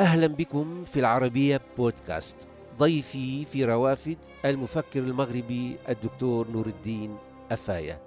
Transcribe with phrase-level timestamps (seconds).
[0.00, 2.36] أهلا بكم في العربية بودكاست.
[2.78, 7.16] ضيفي في روافد المفكر المغربي الدكتور نور الدين
[7.52, 8.00] أفايا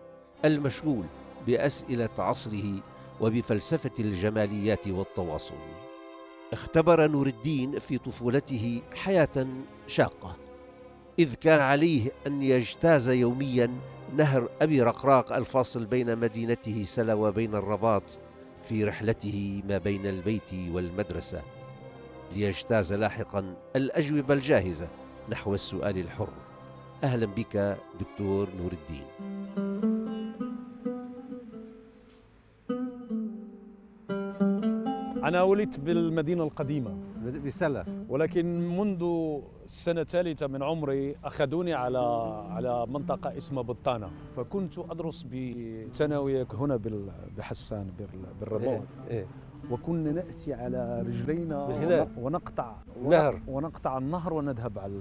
[0.45, 1.05] المشغول
[1.47, 2.81] بأسئلة عصره
[3.21, 5.55] وبفلسفة الجماليات والتواصل.
[6.53, 9.47] اختبر نور الدين في طفولته حياة
[9.87, 10.35] شاقة
[11.19, 13.71] إذ كان عليه أن يجتاز يوميا
[14.15, 18.19] نهر أبي رقراق الفاصل بين مدينته سلا وبين الرباط
[18.69, 21.41] في رحلته ما بين البيت والمدرسة.
[22.35, 24.87] ليجتاز لاحقا الأجوبة الجاهزة
[25.29, 26.29] نحو السؤال الحر.
[27.03, 29.05] أهلا بك دكتور نور الدين.
[35.23, 36.97] أنا ولدت بالمدينة القديمة.
[37.45, 39.03] بسلا ولكن منذ
[39.65, 41.99] السنة الثالثة من عمري أخذوني على
[42.49, 44.09] على منطقة اسمها بطانة.
[44.35, 46.79] فكنت أدرس بثانوية هنا
[47.37, 47.87] بحسان
[48.39, 49.19] بالرباط إيه.
[49.19, 49.27] إيه.
[49.71, 52.07] وكنا نأتي على رجلينا بالهلال.
[52.17, 52.75] ونقطع
[53.09, 53.39] نهر.
[53.47, 54.93] ونقطع النهر ونذهب على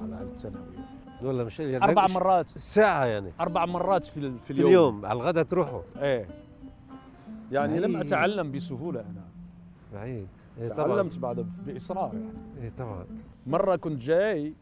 [0.00, 0.78] على على الثانوية.
[1.22, 2.48] ولا مش يعني أربع مرات.
[2.48, 3.32] ساعة يعني.
[3.40, 5.06] أربع مرات في, في في اليوم, اليوم.
[5.06, 5.80] على الغداء تروحوا.
[5.96, 6.26] إيه.
[7.52, 7.96] يعني لم.
[7.96, 9.24] أتعلم بسهولة أنا.
[9.92, 10.28] بعيد
[10.58, 10.88] إيه طبعا.
[10.88, 12.28] تعلمت بعد بإصرار يعني.
[12.62, 13.06] إيه طبعا.
[13.46, 14.54] مرة كنت جاي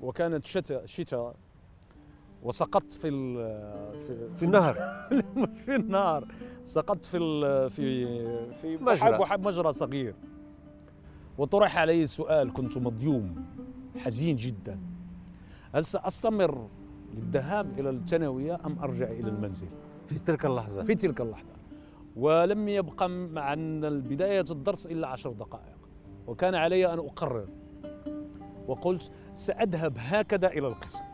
[0.00, 1.34] وكانت شتاء شتاء.
[2.46, 3.34] وسقطت في ال
[4.00, 4.76] في, في النهر.
[5.36, 6.24] مش في النهر.
[6.64, 8.06] سقطت في ال في
[8.52, 9.38] في مجرى.
[9.38, 10.14] مجرى صغير.
[11.38, 13.44] وطرح علي سؤال كنت مضيوم
[13.96, 14.78] حزين جدا.
[15.74, 16.68] هل سأستمر
[17.14, 19.68] للذهاب إلى الثانوية أم أرجع إلى المنزل؟
[20.06, 20.84] في تلك اللحظة.
[20.84, 21.56] في تلك اللحظة.
[22.16, 23.04] ولم يبقى
[23.36, 25.76] عن بداية الدرس إلا عشر دقائق.
[26.26, 27.48] وكان علي أن أقرر.
[28.66, 31.04] وقلت سأذهب هكذا إلى القسم.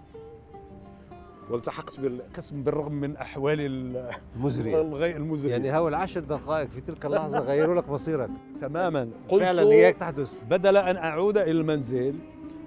[1.52, 5.50] والتحقت بالقسم بالرغم من أحوال ال- مزرية الغي المزرية.
[5.50, 8.30] يعني هو العشر دقائق في تلك اللحظة غيروا لك مصيرك.
[8.60, 9.08] تماما.
[9.28, 10.44] قلت فعلا هيك تحدث.
[10.50, 12.14] بدل أن أعود إلى المنزل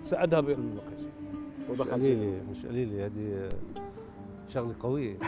[0.02, 1.10] سأذهب إلى القسم
[1.72, 1.94] مش ودخلت.
[1.94, 3.50] قليلة مش قليلة هذه
[4.54, 5.18] شغلة قوية.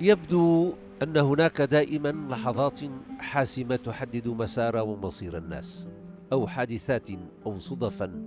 [0.00, 0.72] يبدو
[1.02, 2.80] أن هناك دائما لحظات
[3.18, 5.86] حاسمة تحدد مسار ومصير الناس
[6.32, 7.08] أو حادثات
[7.46, 8.22] أو صدفا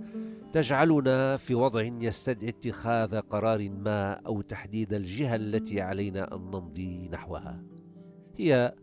[0.52, 7.62] تجعلنا في وضع يستدعي اتخاذ قرار ما أو تحديد الجهة التي علينا أن نمضي نحوها.
[8.36, 8.74] هي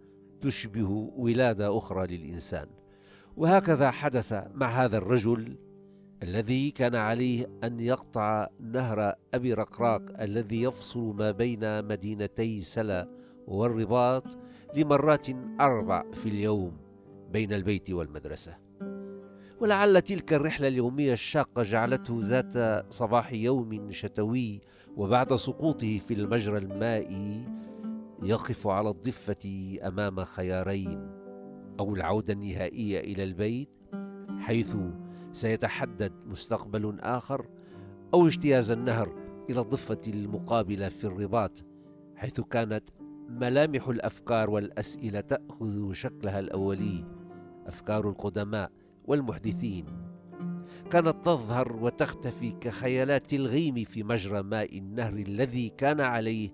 [0.41, 2.67] تشبه ولادة أخرى للإنسان.
[3.37, 5.57] وهكذا حدث مع هذا الرجل
[6.23, 13.09] الذي كان عليه أن يقطع نهر أبي رقراق الذي يفصل ما بين مدينتي سلا
[13.47, 14.37] والرباط
[14.75, 15.27] لمرات
[15.61, 16.77] أربع في اليوم
[17.31, 18.66] بين البيت والمدرسة.
[19.59, 24.61] ولعل تلك الرحلة اليومية الشاقة جعلته ذات صباح يوم شتوي
[24.97, 27.45] وبعد سقوطه في المجرى المائي
[28.23, 31.09] يقف على الضفة أمام خيارين
[31.79, 33.69] أو العودة النهائية إلى البيت
[34.39, 34.75] حيث
[35.31, 37.45] سيتحدد مستقبل آخر
[38.13, 39.15] أو اجتياز النهر
[39.49, 41.65] إلى الضفة المقابلة في الرباط
[42.15, 42.89] حيث كانت
[43.29, 47.05] ملامح الأفكار والأسئلة تأخذ شكلها الأولي.
[47.67, 48.71] أفكار القدماء
[49.07, 49.85] والمحدثين.
[50.91, 56.49] كانت تظهر وتختفي كخيالات الغيم في مجرى ماء النهر الذي كان عليه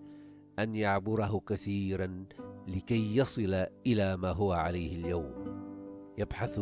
[0.59, 2.25] أن يعبره كثيرا
[2.67, 5.33] لكي يصل إلى ما هو عليه اليوم.
[6.17, 6.59] يبحث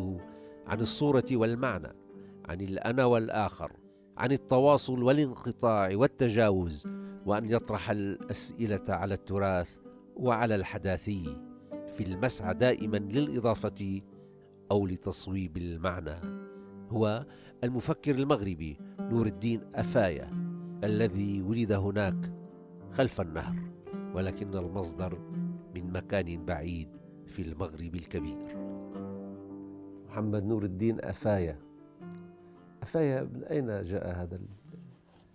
[0.67, 1.93] عن الصورة والمعنى
[2.45, 3.71] عن الأنا والآخر
[4.17, 6.87] عن التواصل والانقطاع والتجاوز
[7.25, 9.77] وأن يطرح الأسئلة على التراث
[10.15, 11.37] وعلى الحداثي.
[11.93, 14.01] في المسعى دائما للإضافة
[14.71, 16.15] أو لتصويب المعنى.
[16.89, 17.25] هو
[17.63, 20.29] المفكر المغربي نور الدين أفايا
[20.83, 22.33] الذي ولد هناك
[22.91, 23.55] خلف النهر
[24.13, 25.19] ولكن المصدر
[25.75, 26.89] من مكان بعيد
[27.27, 28.57] في المغرب الكبير.
[30.07, 31.59] محمد نور الدين أفايا.
[32.83, 34.47] أفايا من أين جاء هذا ال-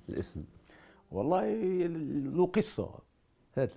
[0.09, 0.45] الاسم؟
[1.11, 1.47] والله
[2.37, 2.99] له قصة.
[3.57, 3.73] هات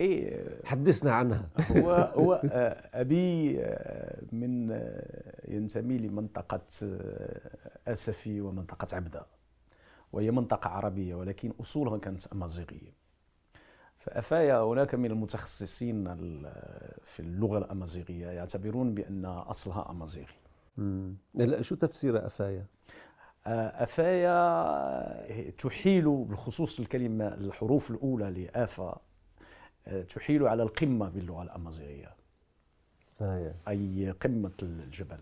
[0.00, 1.48] إيه حدثنا عنها.
[1.70, 9.26] هو هو آه، أبي آه، من آه، ينتمي لمنطقة آه، أسفي ومنطقة عبدة.
[10.12, 13.00] وهي منطقة عربية ولكن أصولها كانت أمازيغية
[13.98, 16.52] فأفايا هناك من المتخصصين ال-
[17.04, 20.34] في اللغة الأمازيغية يعتبرون بأن أصلها أمازيغي.
[20.76, 21.16] مم.
[21.34, 22.66] لا شو تفسير أفايا؟
[23.46, 28.82] آه، أفايا تحيل بالخصوص الكلمة الحروف الأولى لآفا.
[28.84, 29.00] آه،
[30.08, 32.14] تحيل على القمة باللغة الأمازيغية.
[33.68, 35.18] أي قمة الجبل.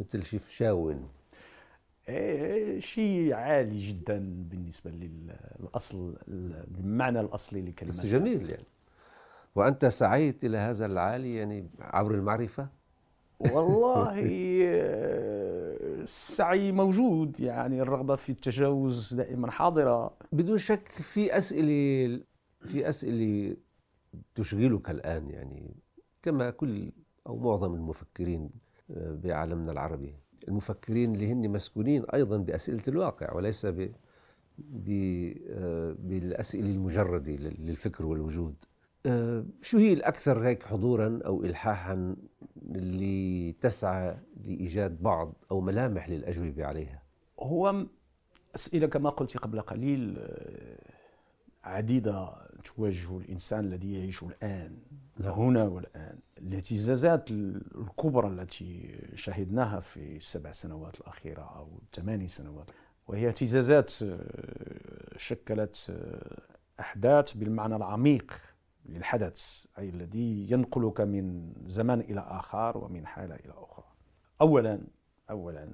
[0.00, 1.08] مثل شي فشاون.
[2.08, 4.18] إيه، شيء عالي جدا
[4.50, 8.64] بالنسبة للأصل المعنى الأصلي لكلمة بس جميل يعني.
[9.54, 12.68] وأنت سعيت إلى هذا العالي يعني عبر المعرفة؟
[13.40, 14.14] والله
[16.02, 20.10] السعي موجود يعني الرغبة في التجاوز دائما حاضرة.
[20.32, 22.20] بدون شك في أسئلة
[22.66, 23.56] في أسئلة
[24.34, 25.74] تشغلك الآن يعني
[26.22, 26.92] كما كل
[27.26, 28.50] أو معظم المفكرين
[28.90, 30.14] آه، بعالمنا العربي.
[30.48, 33.90] المفكرين اللي هن مسكونين أيضا بأسئلة الواقع وليس ب
[35.48, 38.54] آه، بالأسئلة المجردة للفكر والوجود.
[39.06, 42.16] آه، شو هي الأكثر هيك حضورا أو إلحاحا
[42.74, 47.02] اللي تسعى لإيجاد بعض أو ملامح للأجوبة عليها؟
[47.40, 47.86] هو
[48.54, 50.18] أسئلة كما قلت قبل قليل
[51.64, 54.76] عديدة تواجه الإنسان الذي يعيش الآن
[55.18, 55.32] نعم.
[55.32, 62.70] هنا والآن الاهتزازات الكبرى التي شهدناها في السبع سنوات الأخيرة أو الثماني سنوات
[63.06, 68.32] وهي اهتزازات آه، شكلت آه، أحداث بالمعنى العميق
[68.86, 73.84] للحدث أي الذي ينقلك من زمان إلى آخر ومن حالة إلى أخرى
[74.40, 74.80] أولا
[75.30, 75.68] أولا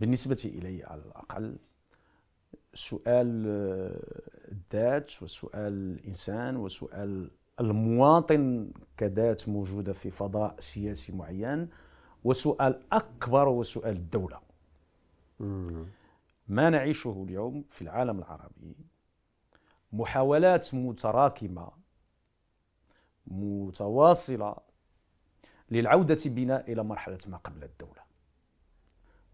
[0.00, 1.56] بالنسبة إلي على الأقل
[2.74, 7.30] سؤال آه، الذات وسؤال الإنسان وسؤال
[7.60, 11.68] المواطن كذات موجودة في فضاء سياسي معين
[12.24, 14.40] وسؤال أكبر هو سؤال الدولة
[16.48, 18.76] ما نعيشه اليوم في العالم العربي؟
[19.92, 21.70] محاولات متراكمة
[23.26, 24.56] متواصلة
[25.70, 28.02] للعودة بنا إلى مرحلة ما قبل الدولة.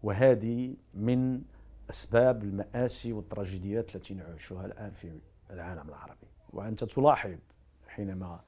[0.03, 1.41] وهذه من
[1.89, 5.19] أسباب المآسي والتراجيديات التي نعيشها الآن في
[5.49, 6.27] العالم العربي.
[6.49, 7.37] وأنت تلاحظ
[7.87, 8.39] حينما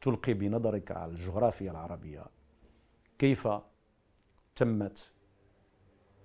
[0.00, 2.24] تلقي بنظرك على الجغرافيا العربية
[3.18, 3.48] كيف
[4.56, 5.12] تمت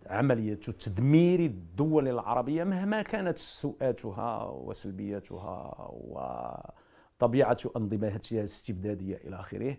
[0.05, 9.77] عملية تدمير الدول العربية مهما كانت سوءاتها وسلبياتها وطبيعة أنظمتها الاستبدادية إلى آخره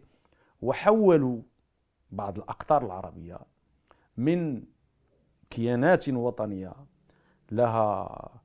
[0.63, 1.43] وحولوا
[2.11, 3.39] بعض الأقطار العربية
[4.17, 4.63] من
[5.51, 6.73] كيانات وطنية
[7.51, 8.41] لها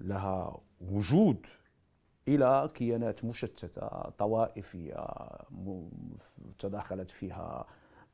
[0.00, 1.46] لها وجود
[2.28, 3.88] إلى كيانات مشتتة
[4.18, 5.06] طوائفية
[6.58, 7.66] تداخلت فيها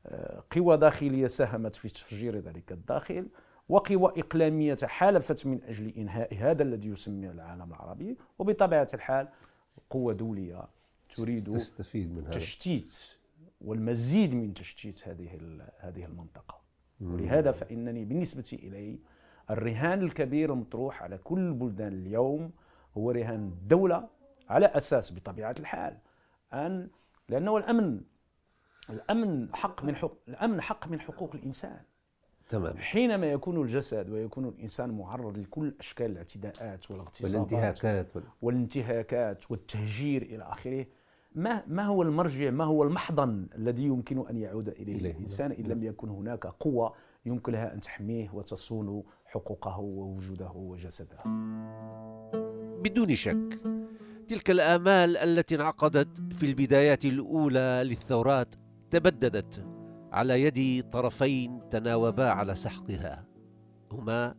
[0.05, 3.27] آه، قوى داخلية ساهمت في تفجير ذلك الداخل
[3.69, 8.17] وقوى إقليمية تحالفت من أجل إنهاء هذا الذي يسمى العالم العربي.
[8.39, 9.27] وبطبيعة الحال
[9.89, 10.63] قوة دولية
[11.15, 12.31] تريد تستفيد من هذا.
[12.31, 12.97] تشتيت
[13.61, 15.39] والمزيد من تشتيت هذه
[15.79, 16.58] هذه المنطقة.
[17.01, 18.99] ولهذا فإنني بالنسبة إلي
[19.49, 22.51] الرهان الكبير المطروح على كل البلدان اليوم
[22.97, 24.07] هو رهان الدولة
[24.49, 25.97] على أساس بطبيعة الحال.
[26.53, 26.89] أن
[27.29, 28.01] لأنه الأمن
[28.89, 31.81] الأمن حق من حق الأمن حق من حقوق الإنسان.
[32.49, 32.77] تمام.
[32.77, 38.07] حينما يكون الجسد ويكون الإنسان معرض لكل أشكال الاعتداءات والاغتصابات والانتهاكات
[38.41, 40.85] والانتهاكات والتهجير إلى آخره
[41.35, 45.11] ما ما هو المرجع ما هو المحضن الذي يمكن أن يعود إليه, إليه.
[45.11, 46.93] الإنسان إن لم يكن هناك قوة
[47.25, 51.17] يمكن لها أن تحميه وتصون حقوقه ووجوده وجسده
[52.83, 53.61] بدون شك
[54.27, 58.55] تلك الآمال التي انعقدت في البدايات الأولى للثورات
[58.89, 59.65] تبددت
[60.11, 63.25] على يد طرفين تناوبا على سحقها
[63.91, 64.35] هما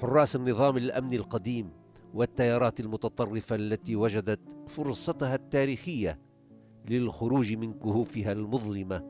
[0.00, 1.70] حراس النظام الأمني القديم
[2.14, 6.18] والتيارات المتطرفة التي وجدت فرصتها التاريخية
[6.90, 9.04] للخروج من كهوفها المظلمة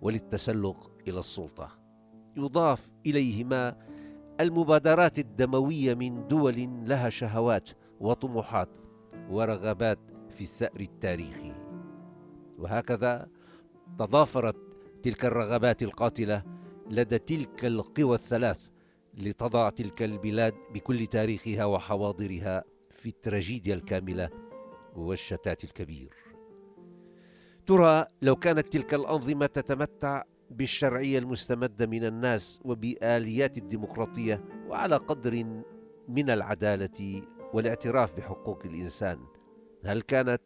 [0.00, 1.78] وللتسلق إلى السلطة.
[2.36, 3.76] يضاف إليهما
[4.40, 8.76] المبادرات الدموية من دول لها شهوات وطموحات
[9.30, 9.98] ورغبات
[10.30, 11.52] في الثأر التاريخي.
[12.58, 13.28] وهكذا
[13.98, 14.56] تضافرت
[15.02, 16.42] تلك الرغبات القاتلة
[16.90, 18.68] لدى تلك القوى الثلاث
[19.14, 24.30] لتضع تلك البلاد بكل تاريخها وحواضرها في التراجيديا الكاملة
[24.96, 26.21] والشتات الكبير.
[27.66, 35.44] ترى لو كانت تلك الأنظمة تتمتع بالشرعية المستمدة من الناس وبآليات الديمقراطية وعلى قدر
[36.08, 37.22] من العدالة
[37.54, 39.18] والاعتراف بحقوق الإنسان
[39.84, 40.42] هل كانت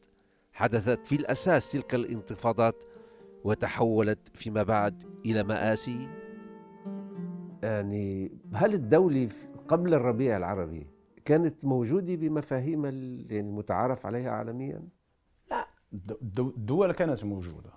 [0.53, 2.85] حدثت في الأساس تلك الانتفاضات
[3.45, 6.09] وتحولت فيما بعد إلى مآسي؟
[7.63, 9.29] يعني هل الدولة
[9.69, 10.87] قبل الربيع العربي
[11.25, 14.96] كانت موجودة بمفاهيم يعني المتعارف عليها عالميا؟
[15.93, 17.71] الدول كانت موجودة.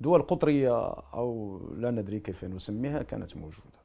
[0.00, 3.78] دول قطرية أو لا ندري كيف نسميها كانت موجودة.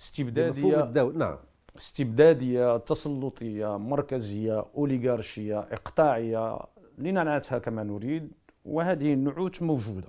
[0.00, 1.38] استبداديه الدولة نعم.
[1.76, 6.58] استبدادية تسلطية مركزية أوليغارشية إقطاعية
[6.98, 8.32] لننعتها كما نريد
[8.64, 10.08] وهذه النعوت موجودة.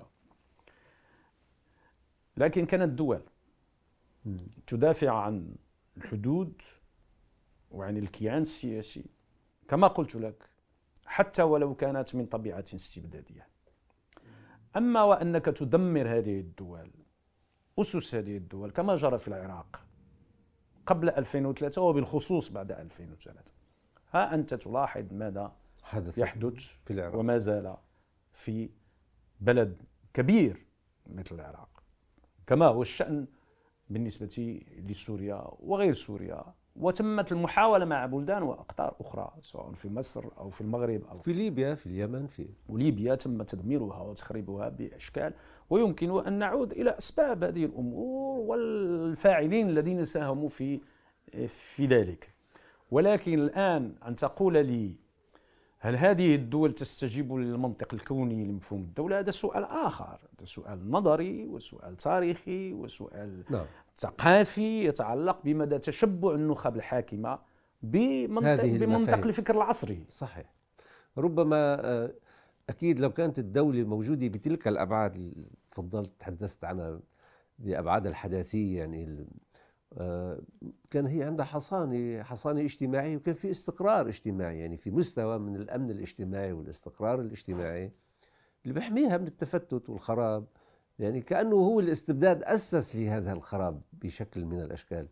[2.36, 3.20] لكن كانت دول
[4.66, 5.54] تدافع عن
[5.96, 6.62] الحدود
[7.70, 9.04] وعن الكيان السياسي.
[9.68, 10.51] كما قلت لك
[11.06, 13.48] حتى ولو كانت من طبيعة استبدادية.
[14.76, 16.90] أما وأنك تدمر هذه الدول
[17.78, 19.80] أسس هذه الدول كما جرى في العراق
[20.86, 23.52] قبل 2003 وبالخصوص بعد 2003
[24.12, 27.14] ها أنت تلاحظ ماذا حدث يحدث في العراق.
[27.14, 27.76] وما زال
[28.32, 28.70] في
[29.40, 29.82] بلد
[30.14, 30.66] كبير
[31.06, 31.82] مثل العراق.
[32.46, 33.26] كما هو الشأن
[33.90, 36.54] بالنسبة لسوريا وغير سوريا.
[36.76, 41.74] وتمت المحاولة مع بلدان وأقطار أخرى سواء في مصر أو في المغرب أو في ليبيا
[41.74, 45.32] في اليمن في وليبيا تم تدميرها وتخريبها بأشكال
[45.70, 50.80] ويمكن أن نعود إلى أسباب هذه الأمور والفاعلين الذين ساهموا في
[51.48, 52.34] في ذلك.
[52.90, 54.96] ولكن الآن أن تقول لي
[55.78, 61.96] هل هذه الدول تستجيب للمنطق الكوني لمفهوم الدولة؟ هذا سؤال آخر هذا سؤال نظري وسؤال
[61.96, 63.66] تاريخي وسؤال نعم.
[63.96, 67.38] ثقافي يتعلق بمدى تشبع النخب الحاكمة
[67.82, 70.04] بمنطق, بمنطق الفكر العصري.
[70.08, 70.52] صحيح.
[71.18, 72.12] ربما آه،
[72.68, 77.00] أكيد لو كانت الدولة موجودة بتلك الأبعاد اللي تفضلت تحدثت عنها
[77.58, 79.26] بأبعاد الحداثية يعني
[79.98, 80.40] آه،
[80.90, 85.90] كان هي عندها حصانة حصانة اجتماعية وكان في استقرار اجتماعي يعني في مستوى من الأمن
[85.90, 87.92] الاجتماعي والاستقرار الاجتماعي
[88.62, 90.44] اللي بيحميها من التفتت والخراب.
[91.02, 95.08] يعني كأنه هو الاستبداد أسس لهذا الخراب بشكل من الأشكال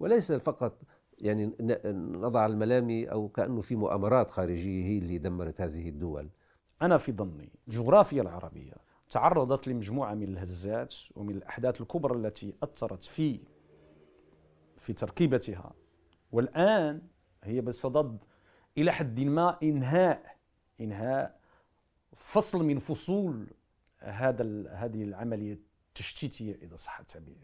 [0.00, 0.82] وليس فقط
[1.18, 1.52] يعني
[1.94, 6.30] نضع الملامي أو كأنه في مؤامرات خارجية هي اللي دمرت هذه الدول.
[6.82, 8.72] أنا في ظني الجغرافيا العربية.
[9.10, 13.40] تعرضت لمجموعة من الهزات ومن الأحداث الكبرى التي أثرت في
[14.78, 15.72] في تركيبتها.
[16.32, 17.02] والآن
[17.44, 18.18] هي بصدد
[18.78, 20.36] إلى حد ما إنهاء
[20.80, 21.40] إنهاء
[22.16, 23.46] فصل من فصول
[24.02, 27.36] هذا هذه العملية التشتيتية إذا صح التعبير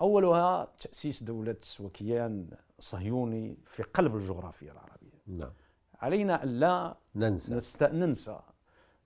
[0.00, 5.52] أولها تأسيس دولة وكيان صهيوني في قلب الجغرافيا العربية نعم.
[6.00, 7.88] علينا أن لا ننسى.
[7.92, 8.40] ننسى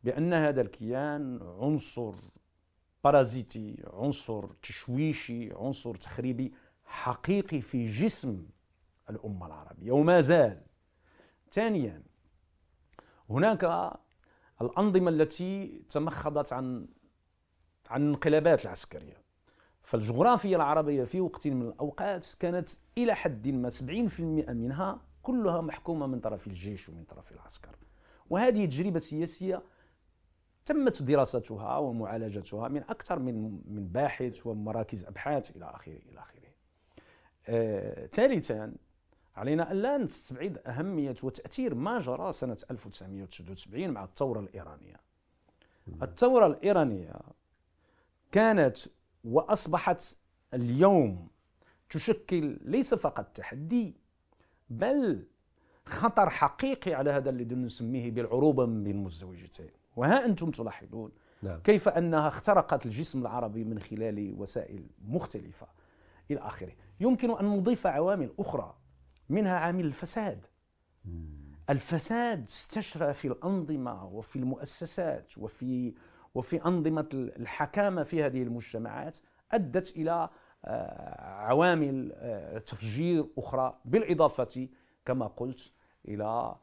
[0.05, 2.15] بأن هذا الكيان عنصر
[3.05, 6.53] بارازيتي عنصر تشويشي عنصر تخريبي
[6.85, 8.47] حقيقي في جسم
[9.11, 10.63] الأمة العربية وما زال
[11.53, 12.03] ثانيا
[13.31, 13.93] هناك
[14.63, 16.87] الأنظمة التي تمخضت عن
[17.91, 19.17] عن الانقلابات العسكرية.
[19.83, 26.21] فالجغرافيا العربية في وقت من الأوقات كانت إلى حد ما 70% منها كلها محكومة من
[26.21, 27.77] طرف الجيش ومن طرف العسكر.
[28.31, 29.63] وهذه تجربة سياسية
[30.67, 36.41] تمت دراستها ومعالجتها من أكثر من من باحث ومراكز أبحاث إلى آخره إلى آخره.
[37.49, 38.75] آه، ثالثا
[39.41, 44.97] علينا أن لا نستبعد أهمية وتأثير ما جرى سنة 1979 مع الثورة الإيرانية.
[46.03, 47.13] الثورة الإيرانية
[48.33, 48.79] كانت
[49.25, 50.19] وأصبحت
[50.55, 51.29] اليوم
[51.91, 53.97] تشكل ليس فقط تحدي
[54.71, 55.27] بل
[55.87, 61.11] خطر حقيقي على هذا الذي نسميه بالعروبة بين المزدوجتين وها أنتم تلاحظون
[61.43, 61.61] نعم.
[61.61, 65.67] كيف أنها اخترقت الجسم العربي من خلال وسائل مختلفة
[66.31, 66.73] إلى آخره.
[67.01, 68.75] يمكن أن نضيف عوامل أخرى.
[69.31, 70.47] منها عامل الفساد.
[71.71, 75.95] الفساد استشرى في الأنظمة وفي المؤسسات وفي
[76.35, 79.19] وفي أنظمة الحكامة في هذه المجتمعات
[79.53, 80.29] أدت إلى
[80.65, 84.69] آه، عوامل آه، تفجير أخرى بالإضافة
[85.07, 85.73] كما قلت
[86.09, 86.57] إلى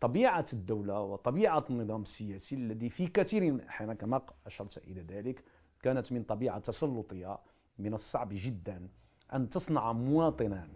[0.00, 5.44] طبيعة الدولة وطبيعة النظام السياسي الذي في كثير من الأحيان كما أشرت إلى ذلك
[5.82, 7.38] كانت من طبيعة تسلطية
[7.78, 8.88] من الصعب جدا
[9.34, 10.68] أن تصنع مواطنا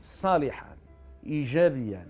[0.00, 0.76] صالحا
[1.26, 2.06] إيجابيا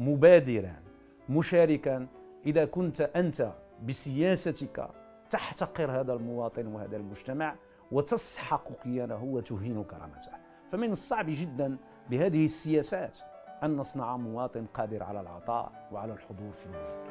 [0.00, 0.82] مبادرا
[1.28, 2.06] مشاركا.
[2.46, 3.52] إذا كنت أنت
[3.86, 4.90] بسياستك
[5.30, 7.56] تحتقر هذا المواطن وهذا المجتمع
[7.92, 10.32] وتسحق كيانه وتهين كرامته.
[10.70, 11.76] فمن الصعب جدا
[12.10, 13.18] بهذه السياسات
[13.62, 17.08] أن نصنع مواطن قادر على العطاء وعلى الحضور في الوجود.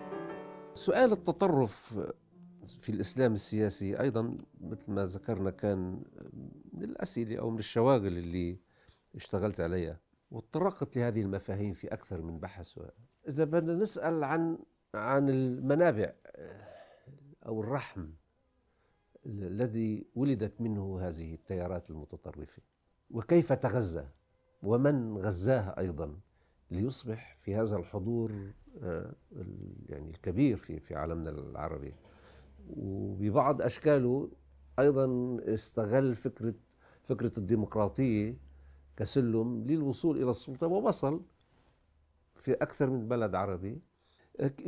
[0.73, 1.99] سؤال التطرف
[2.79, 6.01] في الإسلام السياسي أيضا مثل ما ذكرنا كان
[6.73, 8.59] من الأسئلة أو من الشواغل اللي
[9.15, 9.99] اشتغلت عليها.
[10.31, 12.79] وتطرقت لهذه المفاهيم في أكثر من بحث.
[13.27, 14.57] إذا بدنا نسأل عن
[14.93, 16.13] عن المنابع
[17.45, 18.07] أو الرحم
[19.25, 22.61] الذي ولدت منه هذه التيارات المتطرفة
[23.11, 24.07] وكيف تغذى
[24.63, 26.19] ومن غزاها أيضا
[26.71, 28.51] ليصبح في هذا الحضور
[28.83, 29.13] آه،
[29.89, 31.93] يعني الكبير في في عالمنا العربي.
[32.69, 34.31] وببعض أشكاله
[34.79, 36.53] أيضا استغل فكرة
[37.03, 38.37] فكرة الديمقراطية
[38.97, 41.21] كسلم للوصول إلى السلطة ووصل
[42.35, 43.81] في أكثر من بلد عربي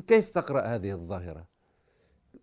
[0.07, 1.47] كيف تقرأ هذه الظاهرة؟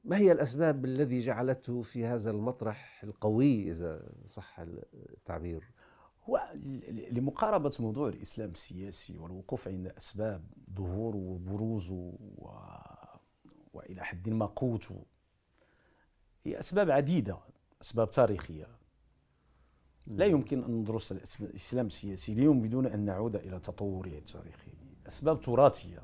[0.05, 4.61] ما هي الأسباب الذي جعلته في هذا المطرح القوي إذا صح
[4.95, 5.64] التعبير؟
[6.25, 6.50] هو
[7.11, 12.49] لمقاربة موضوع الإسلام السياسي والوقوف عند أسباب ظهوره وبروزه و...
[13.73, 15.02] وإلى حد ما قوته
[16.45, 17.38] هي أسباب عديدة
[17.83, 18.66] أسباب تاريخية
[20.06, 24.70] لا يمكن أن ندرس الإسلام السياسي اليوم بدون أن نعود إلى تطوره التاريخي
[25.08, 26.02] أسباب تراثية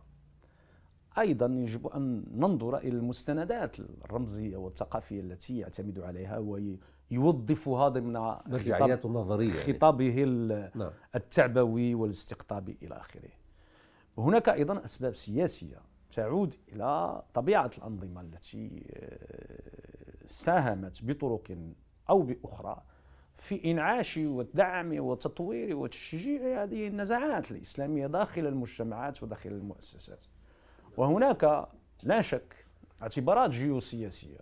[1.18, 8.12] أيضا يجب أن ننظر إلى المستندات الرمزية والثقافية التي يعتمد عليها ويوظفها ضمن
[8.46, 9.72] مرجعيات نظرية يعني.
[9.72, 10.24] خطابه
[10.74, 10.90] نعم.
[11.14, 13.30] التعبوي والاستقطابي إلى آخره
[14.18, 15.78] هناك أيضا أسباب سياسية
[16.12, 21.58] تعود إلى طبيعة الأنظمة التي آه، ساهمت بطرق
[22.10, 22.82] أو بأخرى
[23.42, 30.22] في إنعاش والدعم وتطوير وتشجيع هذه النزاعات الإسلامية داخل المجتمعات وداخل المؤسسات.
[30.96, 31.68] وهناك
[32.02, 32.66] لا شك
[33.02, 34.38] اعتبارات جيوسياسية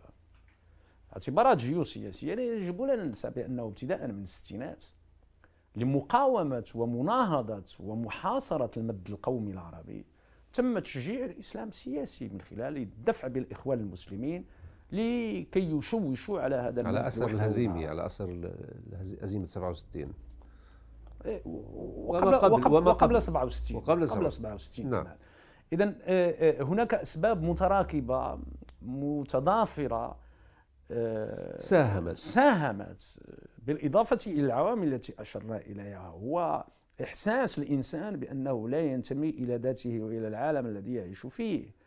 [1.13, 4.85] اعتبارات جيوسياسية يجب لنا ننسى بأنه ابتداء من الستينات
[5.77, 10.07] لمقاومة ومناهضة ومحاصرة المد القومي العربي
[10.53, 14.45] تم تشجيع الإسلام السياسي من خلال الدفع بالإخوان المسلمين
[14.93, 18.51] لكي يشوشوا على هذا على أثر الهزيمه على أثر
[19.23, 20.13] هزيمة 67
[21.25, 25.07] إيه، وقبل وقبل, وقبل, وقبل 67 وقبل قبل 67 نعم.
[25.73, 28.39] اذا آه، آه، هناك أسباب متراكبة
[28.83, 30.17] متضافرة
[30.91, 32.17] آه، ساهمت.
[32.17, 33.19] ساهمت
[33.59, 36.09] بالإضافة إلى العوامل التي أشرنا إليها.
[36.09, 36.65] هو
[37.03, 41.80] إحساس الإنسان بأنه لا ينتمي إلى ذاته وإلى العالم الذي يعيش فيه.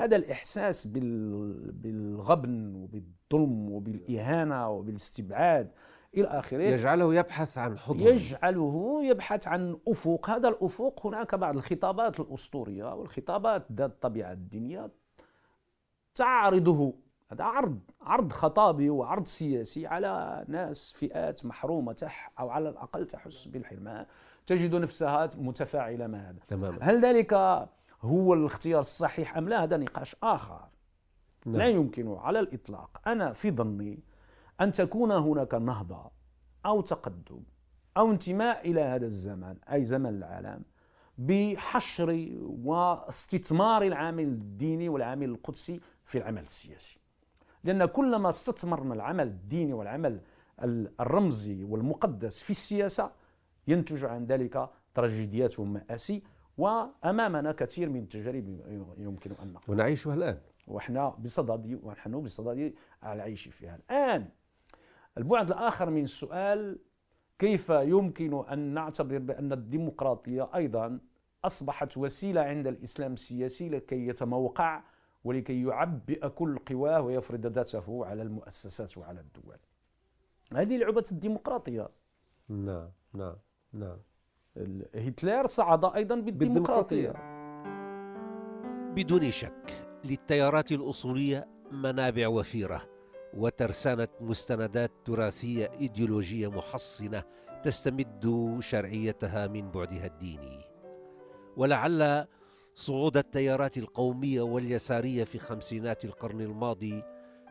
[0.00, 5.70] هذا الإحساس بالغبن وبالظلم وبالإهانة وبالاستبعاد
[6.14, 6.62] إلى آخره.
[6.62, 10.30] يجعله يبحث عن حضور يجعله يبحث عن أفق.
[10.30, 14.90] هذا الأفق هناك بعض الخطابات الأسطورية والخطابات ذات الطبيعة الدينية
[16.14, 16.94] تعرضه.
[17.32, 23.48] هذا عرض عرض خطابي وعرض سياسي على ناس فئات محرومة تح أو على الأقل تحس
[23.48, 24.06] بالحرمان.
[24.46, 26.38] تجد نفسها متفاعلة مع هذا.
[26.48, 26.78] تماما.
[26.80, 27.32] هل ذلك
[28.02, 30.68] هو الاختيار الصحيح أم لا؟ هذا نقاش آخر.
[31.46, 31.56] نعم.
[31.56, 33.00] لا يمكن على الإطلاق.
[33.06, 34.02] أنا في ظني
[34.60, 36.10] أن تكون هناك نهضة
[36.66, 37.42] أو تقدم
[37.96, 40.62] أو انتماء إلى هذا الزمان أي زمن العالم
[41.18, 47.00] بحشر واستثمار العامل الديني والعامل القدسي في العمل السياسي.
[47.64, 50.20] لأن كلما استثمرنا العمل الديني والعمل
[51.00, 53.10] الرمزي والمقدس في السياسة
[53.68, 56.22] ينتج عن ذلك تراجيديات ومآسي
[56.58, 58.60] وأمامنا كثير من التجارب
[58.98, 59.76] يمكن أن نقول.
[59.76, 60.40] ونعيشها الآن.
[60.66, 64.28] وإحنا بصدد ونحن بصدد العيش فيها الآن
[65.18, 66.78] البعد الآخر من السؤال
[67.38, 70.98] كيف يمكن أن نعتبر بأن الديمقراطية أيضا
[71.44, 74.82] أصبحت وسيلة عند الإسلام السياسي لكي يتموقع
[75.24, 79.56] ولكي يعبئ كل قواه ويفرض ذاته على المؤسسات وعلى الدول؟
[80.54, 81.88] هذه لعبة الديمقراطية.
[82.48, 83.36] نعم نعم
[83.72, 83.98] نعم.
[84.94, 87.12] هتلر صعد أيضا بالديمقراطية.
[88.94, 92.82] بدون شك للتيارات الأصولية منابع وفيرة
[93.34, 97.22] وترسانة مستندات تراثية إيديولوجية محصنة
[97.62, 100.60] تستمد شرعيتها من بعدها الديني.
[101.56, 102.26] ولعل
[102.74, 107.02] صعود التيارات القومية واليسارية في خمسينات القرن الماضي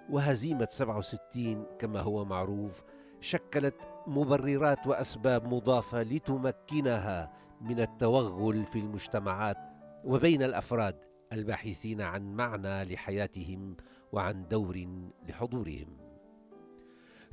[0.09, 2.83] وهزيمة 67 كما هو معروف
[3.21, 3.75] شكلت
[4.09, 9.57] مبررات وأسباب مضافة لتمكنها من التوغل في المجتمعات
[10.03, 10.95] وبين الأفراد
[11.33, 13.77] الباحثين عن معنى لحياتهم
[14.11, 14.87] وعن دور
[15.29, 15.97] لحضورهم.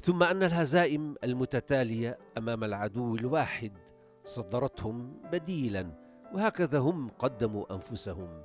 [0.01, 3.73] ثم أن الهزائم المتتالية أمام العدو الواحد
[4.25, 5.91] صدرتهم بديلا
[6.35, 8.43] وهكذا هم قدموا أنفسهم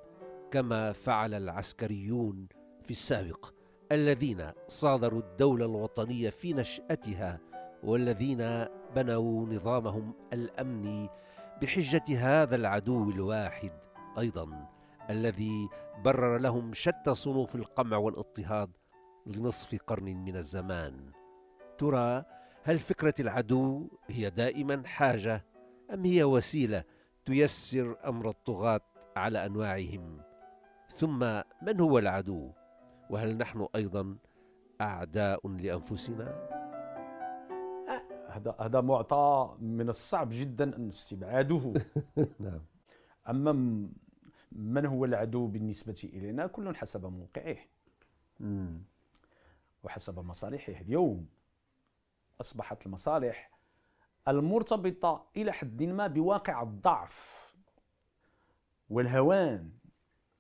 [0.52, 2.48] كما فعل العسكريون
[2.84, 3.54] في السابق
[3.92, 7.40] الذين صادروا الدولة الوطنية في نشأتها
[7.84, 8.66] والذين
[8.96, 11.10] بنوا نظامهم الامني
[11.62, 13.72] بحجة هذا العدو الواحد
[14.20, 14.70] أيضا
[15.10, 15.70] الذي
[16.04, 18.70] برر لهم شتى صنوف القمع والاضطهاد
[19.26, 21.12] لنصف قرن من الزمان.
[21.78, 22.24] ترى
[22.64, 25.46] هل فكرة العدو هي دائما حاجة
[25.94, 26.84] أم هي وسيلة
[27.26, 28.82] تيسر أمر الطغاة
[29.16, 30.22] على أنواعهم؟
[30.90, 32.52] ثم من هو العدو؟
[33.10, 34.18] وهل نحن أيضا
[34.82, 36.61] أعداء لأنفسنا؟
[38.32, 41.74] هذا هذا معطى من الصعب جدا أن استبعاده.
[42.40, 42.62] نعم.
[43.30, 43.52] أما
[44.52, 47.58] من هو العدو بالنسبة إلينا؟ كل حسب موقعه.
[49.84, 51.28] وحسب مصالحه اليوم.
[52.42, 53.52] أصبحت المصالح
[54.28, 57.42] المرتبطة إلى حد ما بواقع الضعف
[58.90, 59.72] والهوان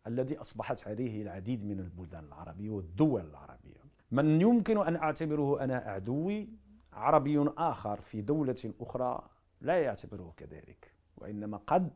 [0.07, 3.81] الذي أصبحت عليه العديد من البلدان العربية والدول العربية.
[4.11, 6.49] من يمكن أن أعتبره أنا عدوي؟
[6.93, 9.29] عربي آخر في دولة أخرى
[9.61, 11.93] لا يعتبره كذلك وإنما قد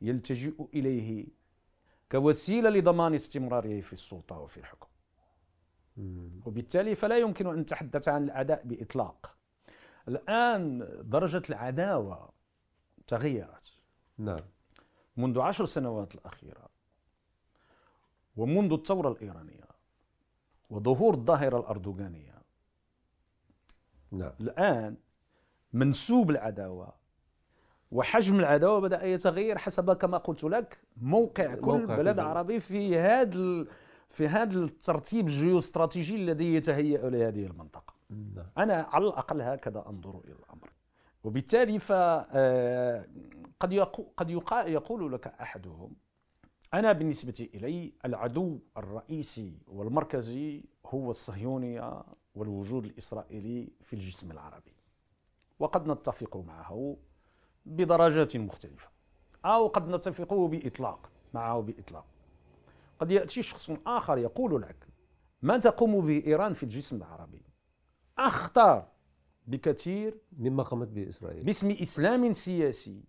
[0.00, 1.26] يلتجئ إليه
[2.12, 4.88] كوسيلة لضمان استمراره في السلطة وفي الحكم.
[6.46, 9.36] وبالتالي فلا يمكن أن نتحدث عن العداء بإطلاق.
[10.08, 12.32] الآن درجة العداوة
[13.06, 13.72] تغيرت.
[14.18, 14.36] نعم.
[15.16, 16.68] منذ عشر سنوات الأخيرة
[18.36, 19.64] ومنذ الثورة الإيرانية
[20.70, 22.35] وظهور الظاهرة الأردوغانية
[24.18, 24.32] نعم.
[24.40, 24.96] الآن
[25.72, 26.92] منسوب العداوة
[27.90, 33.66] وحجم العداوة بدأ يتغير حسب كما قلت لك موقع كل موقع بلد عربي في هذا
[34.08, 38.46] في هذا الترتيب الجيوستراتيجي الذي يتهيأ لهذه المنطقة نعم.
[38.58, 40.70] أنا على الأقل هكذا أنظر إلى الأمر
[41.24, 43.06] وبالتالي ف آه،
[43.60, 43.74] قد
[44.16, 44.30] قد
[44.66, 45.92] يقول لك أحدهم
[46.74, 52.02] أنا بالنسبة إلي العدو الرئيسي والمركزي هو الصهيونية
[52.36, 54.72] والوجود الإسرائيلي في الجسم العربي.
[55.58, 56.96] وقد نتفق معه
[57.66, 58.90] بدرجات مختلفة
[59.44, 62.04] أو قد نتفق بإطلاق معه بإطلاق.
[62.98, 64.86] قد يأتي شخص آخر يقول لك
[65.42, 67.42] ما تقوم به إيران في الجسم العربي؟
[68.18, 68.86] أخطر
[69.46, 71.44] بكثير مما قامت به إسرائيل.
[71.44, 73.04] باسم إسلام سياسي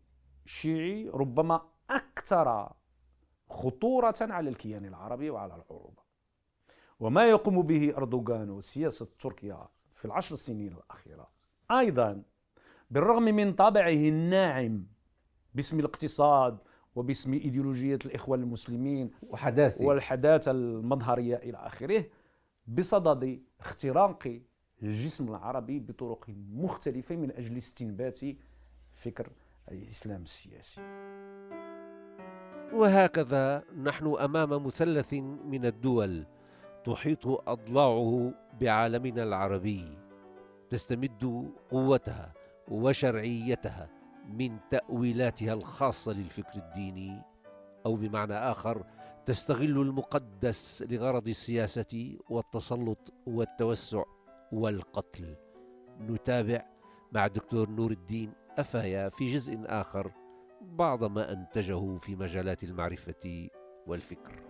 [0.45, 2.73] شيعي ربما أكثر
[3.49, 6.06] خطورة على الكيان العربي وعلى العروبة.
[6.99, 11.29] وما يقوم به أردوغان وسياسة تركيا في العشر سنين الأخيرة.
[11.71, 12.23] أيضا
[12.91, 14.85] بالرغم من طابعه الناعم
[15.55, 16.57] باسم الاقتصاد
[16.95, 19.85] وباسم إيديولوجية الإخوان المسلمين وحداثه.
[19.85, 22.05] والحداثة المظهرية إلى آخره
[22.67, 24.41] بصدد اختراق
[24.83, 28.19] الجسم العربي بطرق مختلفة من أجل استنبات
[28.93, 29.29] فكر
[29.71, 30.81] الإسلام السياسي.
[32.73, 36.25] وهكذا نحن أمام مثلث من الدول.
[36.87, 39.97] تحيط أضلاعه بعالمنا العربي
[40.69, 42.33] تستمد قوتها
[42.67, 43.89] وشرعيتها
[44.29, 47.21] من تأويلاتها الخاصة للفكر الديني
[47.85, 48.85] أو بمعنى آخر
[49.25, 54.03] تستغل المقدس لغرض السياسة والتسلط والتوسع
[54.51, 55.35] والقتل.
[56.01, 56.65] نتابع
[57.11, 60.11] مع الدكتور نور الدين أفايا في جزء آخر
[60.61, 63.49] بعض ما أنتجه في مجالات المعرفة
[63.87, 64.41] والفكر.